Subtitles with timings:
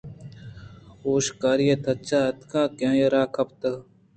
[1.11, 3.61] ءُشکاریءَتچانءَاتکءُ آئیءَرا گپت